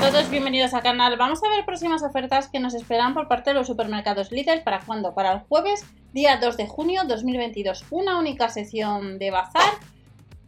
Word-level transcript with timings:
todos, 0.00 0.30
bienvenidos 0.30 0.72
al 0.72 0.82
canal. 0.82 1.18
Vamos 1.18 1.44
a 1.44 1.50
ver 1.50 1.66
próximas 1.66 2.02
ofertas 2.02 2.48
que 2.48 2.58
nos 2.58 2.72
esperan 2.72 3.12
por 3.12 3.28
parte 3.28 3.50
de 3.50 3.54
los 3.54 3.66
supermercados 3.66 4.32
Lidl. 4.32 4.62
¿Para 4.62 4.80
cuándo? 4.80 5.12
Para 5.12 5.30
el 5.30 5.40
jueves, 5.40 5.84
día 6.14 6.38
2 6.38 6.56
de 6.56 6.66
junio 6.66 7.02
2022. 7.06 7.84
Una 7.90 8.18
única 8.18 8.48
sesión 8.48 9.18
de 9.18 9.30
bazar. 9.30 9.74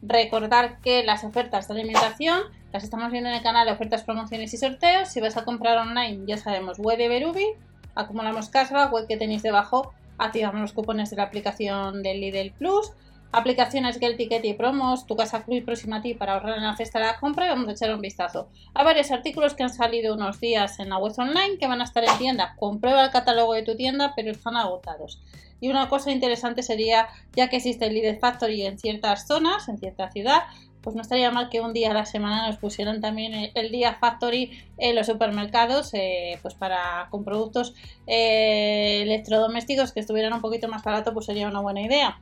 Recordar 0.00 0.78
que 0.80 1.04
las 1.04 1.22
ofertas 1.22 1.68
de 1.68 1.74
alimentación 1.74 2.40
las 2.72 2.82
estamos 2.82 3.12
viendo 3.12 3.28
en 3.28 3.36
el 3.36 3.42
canal 3.42 3.68
ofertas, 3.68 4.04
promociones 4.04 4.54
y 4.54 4.56
sorteos. 4.56 5.10
Si 5.10 5.20
vas 5.20 5.36
a 5.36 5.44
comprar 5.44 5.76
online, 5.76 6.24
ya 6.26 6.38
sabemos, 6.38 6.78
web 6.78 6.96
de 6.96 7.08
Berubi, 7.08 7.46
acumulamos 7.94 8.48
casga, 8.48 8.86
web 8.86 9.06
que 9.06 9.18
tenéis 9.18 9.42
debajo, 9.42 9.92
activamos 10.16 10.62
los 10.62 10.72
cupones 10.72 11.10
de 11.10 11.16
la 11.16 11.24
aplicación 11.24 12.02
del 12.02 12.22
Lidl 12.22 12.52
Plus 12.52 12.92
aplicaciones 13.32 13.98
el 14.00 14.16
ticket 14.16 14.44
y 14.44 14.52
promos, 14.52 15.06
tu 15.06 15.16
casa 15.16 15.42
club 15.42 15.64
próxima 15.64 15.96
a 15.96 16.02
ti 16.02 16.14
para 16.14 16.34
ahorrar 16.34 16.58
en 16.58 16.64
la 16.64 16.76
cesta 16.76 16.98
de 16.98 17.06
la 17.06 17.18
compra 17.18 17.46
y 17.46 17.48
vamos 17.48 17.68
a 17.68 17.72
echar 17.72 17.94
un 17.94 18.00
vistazo 18.00 18.48
a 18.74 18.84
varios 18.84 19.10
artículos 19.10 19.54
que 19.54 19.62
han 19.62 19.72
salido 19.72 20.14
unos 20.14 20.38
días 20.38 20.78
en 20.78 20.90
la 20.90 20.98
web 20.98 21.14
online 21.16 21.58
que 21.58 21.66
van 21.66 21.80
a 21.80 21.84
estar 21.84 22.04
en 22.04 22.18
tienda. 22.18 22.54
Comprueba 22.58 23.04
el 23.04 23.10
catálogo 23.10 23.54
de 23.54 23.62
tu 23.62 23.74
tienda, 23.74 24.12
pero 24.14 24.30
están 24.30 24.56
agotados. 24.56 25.20
Y 25.60 25.70
una 25.70 25.88
cosa 25.88 26.10
interesante 26.10 26.62
sería, 26.62 27.08
ya 27.34 27.48
que 27.48 27.56
existe 27.56 27.86
el 27.86 27.94
Lidl 27.94 28.18
Factory 28.18 28.66
en 28.66 28.78
ciertas 28.78 29.26
zonas, 29.26 29.68
en 29.68 29.78
cierta 29.78 30.10
ciudad, 30.10 30.42
pues 30.82 30.96
no 30.96 31.02
estaría 31.02 31.30
mal 31.30 31.48
que 31.48 31.60
un 31.60 31.72
día 31.72 31.92
a 31.92 31.94
la 31.94 32.04
semana 32.04 32.48
nos 32.48 32.56
pusieran 32.56 33.00
también 33.00 33.52
el, 33.54 33.70
día 33.70 33.94
Factory 33.94 34.50
en 34.78 34.96
los 34.96 35.06
supermercados, 35.06 35.94
eh, 35.94 36.38
pues 36.42 36.54
para 36.54 37.06
con 37.10 37.24
productos 37.24 37.74
eh, 38.08 39.02
electrodomésticos 39.02 39.92
que 39.92 40.00
estuvieran 40.00 40.32
un 40.32 40.40
poquito 40.40 40.68
más 40.68 40.82
barato, 40.82 41.14
pues 41.14 41.26
sería 41.26 41.46
una 41.46 41.60
buena 41.60 41.82
idea. 41.82 42.18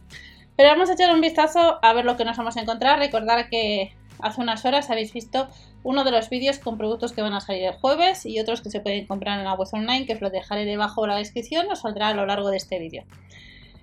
Pero 0.60 0.73
vamos 0.73 0.91
a 0.91 0.92
echar 0.92 1.10
un 1.14 1.23
vistazo 1.23 1.78
a 1.80 1.95
ver 1.95 2.05
lo 2.05 2.19
que 2.19 2.27
nos 2.27 2.37
vamos 2.37 2.55
a 2.59 2.61
encontrar. 2.61 2.98
Recordar 2.98 3.48
que 3.48 3.97
hace 4.19 4.42
unas 4.42 4.62
horas 4.66 4.91
habéis 4.91 5.11
visto 5.11 5.48
uno 5.84 6.05
de 6.05 6.11
los 6.11 6.28
vídeos 6.28 6.58
con 6.58 6.77
productos 6.77 7.12
que 7.12 7.22
van 7.22 7.33
a 7.33 7.41
salir 7.41 7.64
el 7.64 7.72
jueves 7.72 8.27
y 8.27 8.39
otros 8.41 8.61
que 8.61 8.69
se 8.69 8.81
pueden 8.81 9.06
comprar 9.06 9.38
en 9.38 9.47
la 9.47 9.55
web 9.55 9.70
online, 9.72 10.05
que 10.05 10.12
os 10.12 10.20
lo 10.20 10.28
dejaré 10.28 10.66
debajo 10.66 11.00
de 11.00 11.08
la 11.08 11.16
descripción, 11.16 11.70
os 11.70 11.81
saldrá 11.81 12.08
a 12.08 12.14
lo 12.14 12.27
largo 12.27 12.50
de 12.50 12.58
este 12.58 12.78
vídeo. 12.78 13.05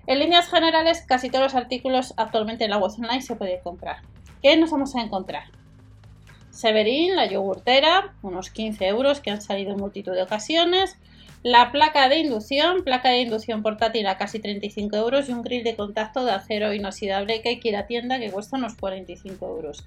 En 0.05 0.19
líneas 0.19 0.49
generales, 0.51 1.01
casi 1.01 1.31
todos 1.31 1.45
los 1.45 1.55
artículos 1.55 2.13
actualmente 2.15 2.65
en 2.65 2.69
la 2.69 2.77
web 2.77 2.91
online 2.95 3.23
se 3.23 3.35
pueden 3.35 3.59
comprar. 3.63 4.03
¿Qué 4.43 4.55
nos 4.55 4.69
vamos 4.69 4.95
a 4.95 5.01
encontrar? 5.01 5.45
Severin, 6.51 7.15
la 7.15 7.25
yogurtera, 7.25 8.13
unos 8.21 8.51
15 8.51 8.85
euros 8.85 9.19
que 9.19 9.31
han 9.31 9.41
salido 9.41 9.71
en 9.71 9.79
multitud 9.79 10.13
de 10.13 10.21
ocasiones. 10.21 10.95
La 11.49 11.71
placa 11.71 12.09
de 12.09 12.17
inducción, 12.17 12.83
placa 12.83 13.07
de 13.07 13.21
inducción 13.21 13.63
portátil 13.63 14.05
a 14.07 14.17
casi 14.17 14.37
35 14.39 14.97
euros 14.97 15.29
y 15.29 15.31
un 15.31 15.43
grill 15.43 15.63
de 15.63 15.77
contacto 15.77 16.25
de 16.25 16.31
acero 16.31 16.73
inoxidable 16.73 17.41
que 17.41 17.47
hay 17.47 17.59
que 17.61 17.69
ir 17.69 17.77
a 17.77 17.87
tienda 17.87 18.19
que 18.19 18.29
cuesta 18.29 18.57
unos 18.57 18.75
45 18.75 19.47
euros. 19.47 19.85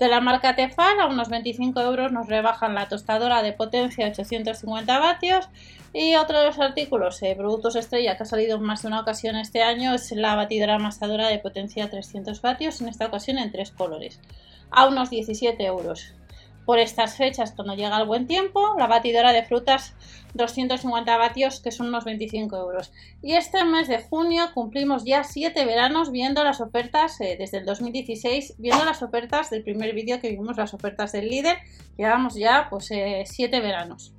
De 0.00 0.08
la 0.08 0.20
marca 0.20 0.56
Tefal 0.56 0.98
a 0.98 1.06
unos 1.06 1.28
25 1.28 1.80
euros 1.82 2.10
nos 2.10 2.26
rebajan 2.26 2.74
la 2.74 2.88
tostadora 2.88 3.44
de 3.44 3.52
potencia 3.52 4.08
850 4.08 4.98
vatios 4.98 5.48
y 5.92 6.16
otro 6.16 6.40
de 6.40 6.46
los 6.46 6.58
artículos, 6.58 7.22
eh, 7.22 7.36
productos 7.36 7.76
estrella 7.76 8.16
que 8.16 8.24
ha 8.24 8.26
salido 8.26 8.56
en 8.56 8.64
más 8.64 8.82
de 8.82 8.88
una 8.88 8.98
ocasión 8.98 9.36
este 9.36 9.62
año 9.62 9.94
es 9.94 10.10
la 10.10 10.34
batidora 10.34 10.74
amasadora 10.74 11.28
de 11.28 11.38
potencia 11.38 11.88
300 11.88 12.42
vatios, 12.42 12.80
en 12.80 12.88
esta 12.88 13.06
ocasión 13.06 13.38
en 13.38 13.52
tres 13.52 13.70
colores, 13.70 14.18
a 14.72 14.88
unos 14.88 15.10
17 15.10 15.64
euros 15.64 16.12
por 16.68 16.78
estas 16.78 17.16
fechas, 17.16 17.52
cuando 17.52 17.74
llega 17.74 17.98
el 17.98 18.06
buen 18.06 18.26
tiempo, 18.26 18.74
la 18.76 18.86
batidora 18.86 19.32
de 19.32 19.42
frutas 19.42 19.94
250 20.34 21.16
vatios, 21.16 21.60
que 21.60 21.70
son 21.70 21.86
unos 21.88 22.04
25 22.04 22.54
euros. 22.58 22.92
Y 23.22 23.32
este 23.36 23.64
mes 23.64 23.88
de 23.88 24.02
junio 24.02 24.50
cumplimos 24.52 25.02
ya 25.06 25.24
7 25.24 25.64
veranos 25.64 26.12
viendo 26.12 26.44
las 26.44 26.60
ofertas, 26.60 27.18
eh, 27.22 27.36
desde 27.38 27.56
el 27.56 27.64
2016, 27.64 28.56
viendo 28.58 28.84
las 28.84 29.02
ofertas 29.02 29.48
del 29.48 29.62
primer 29.62 29.94
vídeo 29.94 30.20
que 30.20 30.28
vimos, 30.28 30.58
las 30.58 30.74
ofertas 30.74 31.12
del 31.12 31.30
líder, 31.30 31.56
llevamos 31.96 32.34
ya 32.34 32.66
pues 32.68 32.88
7 32.88 33.24
eh, 33.38 33.60
veranos. 33.62 34.12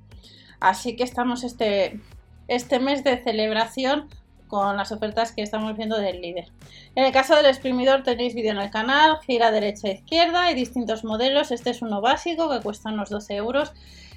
Así 0.58 0.96
que 0.96 1.04
estamos 1.04 1.44
este, 1.44 2.00
este 2.48 2.80
mes 2.80 3.04
de 3.04 3.22
celebración 3.22 4.08
con 4.50 4.76
las 4.76 4.90
ofertas 4.92 5.32
que 5.32 5.42
estamos 5.42 5.76
viendo 5.76 5.96
del 5.98 6.20
líder. 6.20 6.48
En 6.96 7.04
el 7.04 7.12
caso 7.12 7.36
del 7.36 7.46
exprimidor 7.46 8.02
tenéis 8.02 8.34
vídeo 8.34 8.50
en 8.50 8.58
el 8.58 8.70
canal, 8.70 9.18
gira 9.24 9.52
derecha 9.52 9.88
e 9.88 9.92
izquierda, 9.92 10.46
hay 10.46 10.54
distintos 10.54 11.04
modelos, 11.04 11.52
este 11.52 11.70
es 11.70 11.80
uno 11.80 12.00
básico 12.00 12.50
que 12.50 12.60
cuesta 12.60 12.90
unos 12.90 13.08
12 13.08 13.36
euros. 13.36 13.72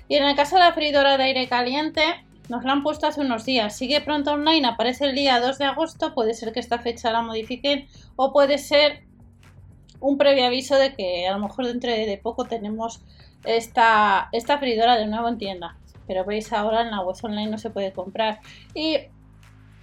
Y 0.09 0.15
en 0.15 0.23
el 0.25 0.35
caso 0.35 0.55
de 0.55 0.63
la 0.63 0.73
freidora 0.73 1.17
de 1.17 1.23
aire 1.23 1.47
caliente, 1.47 2.03
nos 2.49 2.63
la 2.65 2.73
han 2.73 2.83
puesto 2.83 3.07
hace 3.07 3.21
unos 3.21 3.45
días. 3.45 3.77
Sigue 3.77 4.01
pronto 4.01 4.31
online, 4.31 4.67
aparece 4.67 5.05
el 5.05 5.15
día 5.15 5.39
2 5.39 5.59
de 5.59 5.65
agosto, 5.65 6.13
puede 6.13 6.33
ser 6.33 6.51
que 6.51 6.59
esta 6.59 6.79
fecha 6.79 7.11
la 7.11 7.21
modifiquen 7.21 7.87
o 8.15 8.33
puede 8.33 8.57
ser 8.57 9.03
un 9.99 10.17
previo 10.17 10.45
aviso 10.45 10.75
de 10.75 10.93
que 10.93 11.27
a 11.27 11.33
lo 11.33 11.39
mejor 11.39 11.67
dentro 11.67 11.89
de 11.89 12.19
poco 12.21 12.45
tenemos 12.45 13.01
esta, 13.45 14.29
esta 14.31 14.57
freidora 14.57 14.97
de 14.97 15.05
nuevo 15.07 15.29
en 15.29 15.37
tienda. 15.37 15.77
Pero 16.07 16.25
veis 16.25 16.51
ahora 16.51 16.81
en 16.81 16.91
la 16.91 16.99
web 17.01 17.15
online 17.21 17.51
no 17.51 17.57
se 17.57 17.69
puede 17.69 17.93
comprar. 17.93 18.39
Y 18.73 18.97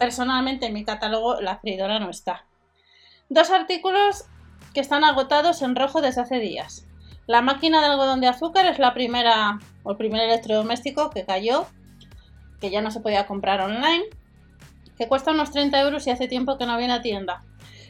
Personalmente 0.00 0.64
en 0.64 0.72
mi 0.72 0.82
catálogo 0.82 1.42
la 1.42 1.58
freidora 1.58 1.98
no 1.98 2.08
está. 2.08 2.46
Dos 3.28 3.50
artículos 3.50 4.24
que 4.72 4.80
están 4.80 5.04
agotados 5.04 5.60
en 5.60 5.76
rojo 5.76 6.00
desde 6.00 6.22
hace 6.22 6.38
días. 6.38 6.86
La 7.26 7.42
máquina 7.42 7.80
de 7.80 7.88
algodón 7.88 8.22
de 8.22 8.28
azúcar 8.28 8.64
es 8.64 8.78
la 8.78 8.94
primera 8.94 9.58
o 9.82 9.90
el 9.90 9.98
primer 9.98 10.22
electrodoméstico 10.22 11.10
que 11.10 11.26
cayó, 11.26 11.66
que 12.62 12.70
ya 12.70 12.80
no 12.80 12.90
se 12.90 13.00
podía 13.00 13.26
comprar 13.26 13.60
online, 13.60 14.04
que 14.96 15.06
cuesta 15.06 15.32
unos 15.32 15.50
30 15.50 15.78
euros 15.82 16.06
y 16.06 16.10
hace 16.10 16.28
tiempo 16.28 16.56
que 16.56 16.64
no 16.64 16.78
viene 16.78 16.94
a 16.94 17.02
tienda. 17.02 17.44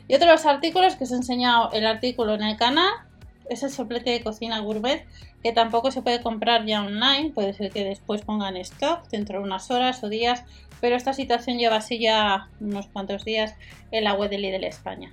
Y 0.09 0.16
otro 0.16 0.26
de 0.26 0.32
los 0.32 0.47
artículos 0.47 0.97
que 0.97 1.04
os 1.04 1.12
he 1.12 1.15
enseñado 1.15 1.70
el 1.70 1.87
artículo 1.87 2.34
en 2.34 2.43
el 2.43 2.56
canal 2.56 2.91
es 3.48 3.62
el 3.62 3.70
soplete 3.70 4.10
de 4.10 4.22
cocina 4.22 4.60
gourmet 4.60 5.06
que 5.42 5.52
tampoco 5.52 5.90
se 5.90 6.02
puede 6.02 6.22
comprar 6.22 6.66
ya 6.66 6.82
online, 6.82 7.32
puede 7.34 7.52
ser 7.54 7.70
que 7.70 7.84
después 7.84 8.22
pongan 8.22 8.56
stock 8.58 9.08
dentro 9.08 9.38
de 9.38 9.44
unas 9.44 9.70
horas 9.70 10.02
o 10.04 10.08
días, 10.08 10.44
pero 10.80 10.96
esta 10.96 11.12
situación 11.12 11.58
lleva 11.58 11.76
así 11.76 11.98
ya 11.98 12.48
unos 12.60 12.86
cuantos 12.88 13.24
días 13.24 13.54
en 13.90 14.04
la 14.04 14.14
web 14.14 14.30
de 14.30 14.38
Lidl 14.38 14.64
España. 14.64 15.12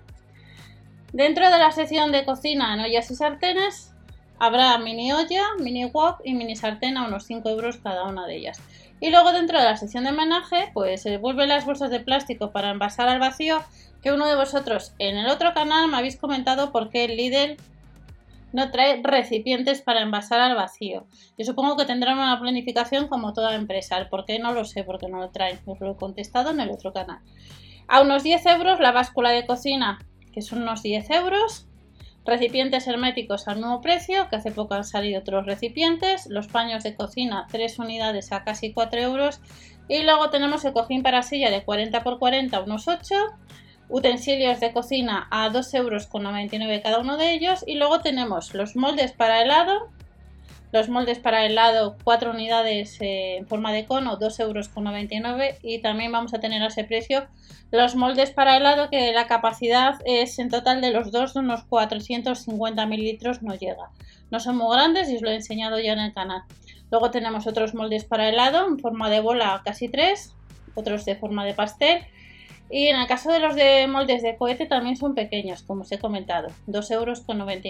Dentro 1.13 1.49
de 1.49 1.57
la 1.57 1.71
sección 1.71 2.11
de 2.11 2.25
cocina 2.25 2.73
en 2.73 2.81
ollas 2.81 3.09
y 3.09 3.15
sartenes 3.15 3.93
habrá 4.39 4.77
mini 4.77 5.13
olla, 5.13 5.43
mini 5.59 5.85
wok 5.85 6.21
y 6.23 6.33
mini 6.33 6.55
sartén 6.55 6.97
a 6.97 7.07
unos 7.07 7.25
5 7.25 7.49
euros 7.49 7.77
cada 7.77 8.03
una 8.03 8.27
de 8.27 8.35
ellas. 8.35 8.61
Y 8.99 9.09
luego 9.11 9.31
dentro 9.31 9.59
de 9.59 9.65
la 9.65 9.77
sección 9.77 10.03
de 10.03 10.09
homenaje, 10.09 10.69
pues 10.73 11.03
se 11.03 11.11
devuelven 11.11 11.49
las 11.49 11.65
bolsas 11.65 11.91
de 11.91 11.99
plástico 11.99 12.51
para 12.51 12.71
envasar 12.71 13.07
al 13.07 13.19
vacío, 13.19 13.61
que 14.01 14.11
uno 14.11 14.27
de 14.27 14.35
vosotros 14.35 14.93
en 14.99 15.17
el 15.17 15.27
otro 15.27 15.53
canal 15.53 15.87
me 15.87 15.97
habéis 15.97 16.17
comentado 16.17 16.71
por 16.71 16.89
qué 16.89 17.07
Lidl 17.07 17.57
no 18.57 18.71
trae 18.71 18.99
recipientes 19.03 19.83
para 19.83 20.01
envasar 20.01 20.39
al 20.39 20.55
vacío. 20.55 21.05
Yo 21.37 21.45
supongo 21.45 21.77
que 21.77 21.85
tendrán 21.85 22.17
una 22.17 22.39
planificación 22.39 23.07
como 23.07 23.31
toda 23.31 23.53
empresa. 23.53 24.09
¿Por 24.09 24.25
qué? 24.25 24.39
No 24.39 24.51
lo 24.51 24.65
sé, 24.65 24.83
porque 24.83 25.07
no 25.07 25.19
lo 25.19 25.29
traen. 25.29 25.59
Os 25.67 25.79
lo 25.79 25.91
he 25.91 25.95
contestado 25.95 26.49
en 26.49 26.59
el 26.59 26.71
otro 26.71 26.91
canal. 26.91 27.19
A 27.87 28.01
unos 28.01 28.23
10 28.23 28.43
euros 28.47 28.79
la 28.79 28.91
báscula 28.91 29.29
de 29.29 29.45
cocina, 29.45 29.99
que 30.33 30.41
son 30.41 30.63
unos 30.63 30.81
10 30.81 31.07
euros. 31.11 31.67
Recipientes 32.25 32.87
herméticos 32.87 33.47
al 33.47 33.57
mismo 33.57 33.79
precio, 33.79 34.27
que 34.27 34.37
hace 34.37 34.49
poco 34.49 34.73
han 34.73 34.85
salido 34.85 35.19
otros 35.19 35.45
recipientes. 35.45 36.25
Los 36.25 36.47
paños 36.47 36.81
de 36.81 36.95
cocina, 36.95 37.45
3 37.51 37.77
unidades 37.77 38.31
a 38.31 38.43
casi 38.43 38.73
4 38.73 38.99
euros. 39.01 39.39
Y 39.87 40.01
luego 40.01 40.31
tenemos 40.31 40.65
el 40.65 40.73
cojín 40.73 41.03
para 41.03 41.21
silla 41.21 41.51
de 41.51 41.63
40 41.63 41.95
x 41.95 42.11
40, 42.17 42.61
unos 42.61 42.87
8 42.87 43.15
utensilios 43.89 44.59
de 44.59 44.73
cocina 44.73 45.27
a 45.31 45.49
2,99 45.49 45.75
euros 45.75 46.07
cada 46.83 46.99
uno 46.99 47.17
de 47.17 47.31
ellos 47.31 47.63
y 47.65 47.75
luego 47.75 48.01
tenemos 48.01 48.53
los 48.53 48.75
moldes 48.75 49.11
para 49.11 49.41
helado. 49.41 49.89
Los 50.73 50.89
moldes 50.89 51.19
para 51.19 51.45
helado 51.45 51.95
4 52.03 52.31
unidades 52.31 52.99
eh, 52.99 53.37
en 53.37 53.47
forma 53.47 53.71
de 53.71 53.85
cono 53.85 54.19
2,99 54.19 54.41
euros 54.41 55.55
y 55.63 55.79
también 55.79 56.11
vamos 56.11 56.33
a 56.33 56.39
tener 56.39 56.61
a 56.61 56.67
ese 56.67 56.83
precio 56.83 57.25
los 57.71 57.95
moldes 57.95 58.31
para 58.31 58.55
helado 58.55 58.89
que 58.89 59.11
la 59.11 59.27
capacidad 59.27 59.95
es 60.05 60.39
en 60.39 60.49
total 60.49 60.81
de 60.81 60.91
los 60.91 61.11
dos 61.11 61.33
de 61.33 61.41
unos 61.41 61.63
450 61.65 62.85
mililitros 62.85 63.41
no 63.41 63.55
llega. 63.55 63.89
No 64.31 64.39
son 64.39 64.57
muy 64.57 64.73
grandes 64.73 65.09
y 65.09 65.15
os 65.15 65.21
lo 65.21 65.29
he 65.29 65.35
enseñado 65.35 65.79
ya 65.79 65.93
en 65.93 65.99
el 65.99 66.13
canal. 66.13 66.43
Luego 66.91 67.11
tenemos 67.11 67.47
otros 67.47 67.73
moldes 67.73 68.05
para 68.05 68.29
helado 68.29 68.67
en 68.67 68.79
forma 68.79 69.09
de 69.09 69.19
bola 69.19 69.61
casi 69.65 69.89
3 69.89 70.33
otros 70.75 71.05
de 71.05 71.15
forma 71.15 71.43
de 71.43 71.53
pastel 71.53 72.05
y 72.69 72.87
en 72.87 72.99
el 72.99 73.07
caso 73.07 73.31
de 73.31 73.39
los 73.39 73.55
de 73.55 73.87
moldes 73.87 74.21
de 74.21 74.35
cohete 74.35 74.65
también 74.65 74.97
son 74.97 75.15
pequeños, 75.15 75.63
como 75.63 75.81
os 75.81 75.91
he 75.91 75.99
comentado, 75.99 76.49
2,99 76.67 76.93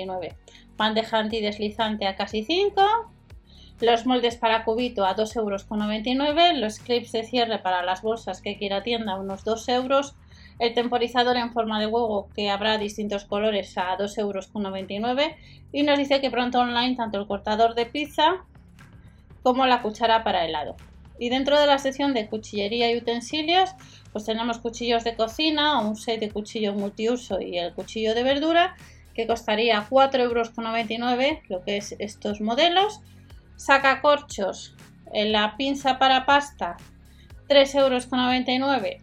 euros. 0.03 0.35
Bandeja 0.75 1.19
antideslizante 1.19 2.07
a 2.07 2.15
casi 2.15 2.43
5. 2.43 2.81
Los 3.79 4.07
moldes 4.07 4.37
para 4.37 4.63
cubito 4.63 5.05
a 5.05 5.15
2,99 5.15 5.37
euros. 5.37 6.57
Los 6.57 6.79
clips 6.79 7.11
de 7.11 7.23
cierre 7.23 7.59
para 7.59 7.83
las 7.83 8.01
bolsas 8.01 8.41
que 8.41 8.57
quiera 8.57 8.81
tienda 8.81 9.19
unos 9.19 9.43
2 9.43 9.69
euros. 9.69 10.15
El 10.57 10.73
temporizador 10.73 11.37
en 11.37 11.53
forma 11.53 11.79
de 11.79 11.85
huevo 11.85 12.29
que 12.35 12.49
habrá 12.49 12.79
distintos 12.79 13.25
colores 13.25 13.77
a 13.77 13.95
2,99 13.97 14.19
euros. 14.19 15.31
Y 15.71 15.83
nos 15.83 15.99
dice 15.99 16.21
que 16.21 16.31
pronto 16.31 16.59
online 16.59 16.95
tanto 16.95 17.19
el 17.19 17.27
cortador 17.27 17.75
de 17.75 17.85
pizza 17.85 18.45
como 19.43 19.67
la 19.67 19.83
cuchara 19.83 20.23
para 20.23 20.43
helado. 20.43 20.75
Y 21.19 21.29
dentro 21.29 21.59
de 21.59 21.67
la 21.67 21.79
sección 21.79 22.13
de 22.13 22.27
cuchillería 22.27 22.91
y 22.91 22.97
utensilios, 22.97 23.71
pues 24.11 24.25
tenemos 24.25 24.59
cuchillos 24.59 25.03
de 25.03 25.15
cocina, 25.15 25.79
un 25.79 25.95
set 25.95 26.19
de 26.19 26.29
cuchillo 26.29 26.73
multiuso 26.73 27.39
y 27.41 27.57
el 27.57 27.73
cuchillo 27.73 28.13
de 28.15 28.23
verdura, 28.23 28.75
que 29.13 29.27
costaría 29.27 29.87
4,99 29.89 30.21
euros, 30.21 31.49
lo 31.49 31.63
que 31.63 31.77
es 31.77 31.95
estos 31.99 32.41
modelos. 32.41 33.01
Sacacorchos, 33.55 34.75
en 35.13 35.31
la 35.31 35.57
pinza 35.57 35.97
para 35.97 36.25
pasta, 36.25 36.77
3,99 37.49 38.55
euros. 38.55 39.01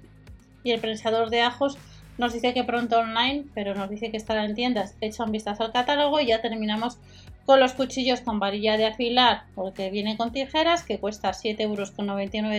Y 0.63 0.71
el 0.71 0.81
prensador 0.81 1.31
de 1.31 1.43
ajos 1.43 1.77
nos 2.17 2.33
dice 2.33 2.55
que 2.55 2.65
pronto 2.65 2.99
online, 2.99 3.45
pero 3.55 3.75
nos 3.75 3.91
dice 3.91 4.11
que 4.11 4.17
estará 4.17 4.45
en 4.45 4.55
tiendas. 4.55 4.97
Echa 5.01 5.25
un 5.25 5.33
vistazo 5.33 5.65
al 5.65 5.73
catálogo 5.73 6.21
y 6.21 6.27
ya 6.27 6.41
terminamos 6.41 6.99
con 7.47 7.61
los 7.61 7.75
cuchillos 7.75 8.21
con 8.21 8.39
varilla 8.39 8.77
de 8.77 8.87
afilar, 8.87 9.45
porque 9.55 9.91
viene 9.91 10.17
con 10.17 10.33
tijeras, 10.33 10.83
que 10.83 10.99
cuesta 10.99 11.31
7,99 11.31 11.61
euros 11.63 11.93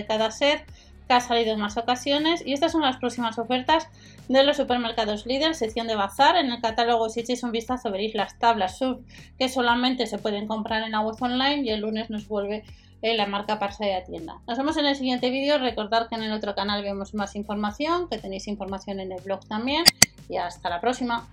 cada 0.08 0.32
set, 0.32 0.66
que 1.08 1.14
ha 1.14 1.20
salido 1.20 1.54
en 1.54 1.60
más 1.60 1.78
ocasiones. 1.78 2.44
Y 2.46 2.54
estas 2.54 2.72
son 2.72 2.82
las 2.82 2.98
próximas 2.98 3.38
ofertas 3.38 3.88
de 4.28 4.44
los 4.44 4.58
supermercados 4.58 5.26
Lidl, 5.26 5.56
sección 5.56 5.88
de 5.88 5.96
bazar. 5.96 6.36
En 6.36 6.52
el 6.52 6.62
catálogo, 6.62 7.10
si 7.10 7.22
echáis 7.22 7.44
un 7.44 7.52
vistazo, 7.52 7.92
veréis 7.92 8.16
las 8.16 8.38
tablas 8.40 8.78
sub 8.78 9.04
que 9.38 9.50
solamente 9.50 10.08
se 10.08 10.18
pueden 10.18 10.48
comprar 10.48 10.84
en 10.84 10.92
la 10.92 11.02
web 11.02 11.16
online 11.20 11.64
y 11.64 11.70
el 11.70 11.82
lunes 11.82 12.10
nos 12.10 12.28
vuelve 12.28 12.64
en 13.02 13.18
la 13.18 13.28
marca 13.28 13.60
Parsa 13.60 13.86
de 13.86 13.94
la 13.94 14.04
tienda. 14.04 14.40
Nos 14.48 14.58
vemos 14.58 14.78
en 14.78 14.86
el 14.86 14.96
siguiente 14.96 15.30
vídeo. 15.30 15.58
Recordad 15.60 16.08
que 16.10 16.16
en 16.16 16.24
el 16.24 16.32
otro 16.32 16.56
canal 16.56 16.82
vemos 16.82 17.14
más 17.14 17.36
información, 17.36 18.10
que 18.10 18.18
tenéis 18.18 18.48
información 18.48 19.00
en 19.00 19.12
el 19.12 19.22
blog 19.22 19.46
también. 19.48 19.84
Y 20.28 20.38
hasta 20.38 20.70
la 20.70 20.82
próxima. 20.82 21.28